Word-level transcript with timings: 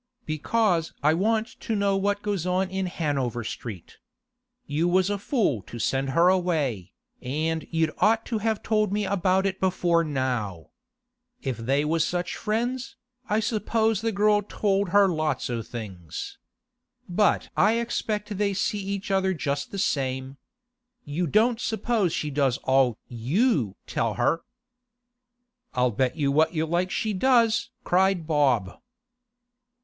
'Because 0.25 0.95
I 1.03 1.13
want 1.13 1.45
to 1.59 1.75
know 1.75 1.95
what 1.95 2.23
goes 2.23 2.47
on 2.47 2.71
in 2.71 2.87
Hanover 2.87 3.43
Street. 3.43 3.97
You 4.65 4.87
was 4.87 5.11
a 5.11 5.19
fool 5.19 5.61
to 5.67 5.77
send 5.77 6.09
her 6.17 6.27
away, 6.27 6.91
and 7.21 7.67
you'd 7.69 7.91
ought 7.99 8.25
to 8.25 8.39
have 8.39 8.63
told 8.63 8.91
me 8.91 9.05
about 9.05 9.45
it 9.45 9.59
before 9.59 10.03
now. 10.03 10.71
If 11.43 11.57
they 11.59 11.85
was 11.85 12.03
such 12.03 12.35
friends, 12.35 12.95
I 13.29 13.39
suppose 13.39 14.01
the 14.01 14.11
girl 14.11 14.41
told 14.41 14.89
her 14.89 15.07
lots 15.07 15.51
o' 15.51 15.61
things. 15.61 16.39
But 17.07 17.49
I 17.55 17.73
expect 17.73 18.39
they 18.39 18.55
see 18.55 18.79
each 18.79 19.11
other 19.11 19.35
just 19.35 19.69
the 19.69 19.77
same. 19.77 20.37
You 21.05 21.27
don't 21.27 21.59
suppose 21.61 22.11
she 22.11 22.31
does 22.31 22.57
all 22.63 22.97
you 23.07 23.75
tell 23.85 24.15
her?' 24.15 24.41
'I'll 25.75 25.91
bet 25.91 26.15
you 26.15 26.31
what 26.31 26.55
you 26.55 26.65
like 26.65 26.89
she 26.89 27.13
does!' 27.13 27.69
cried 27.83 28.25
Bob. 28.25 28.79